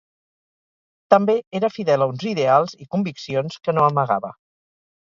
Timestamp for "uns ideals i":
2.15-2.91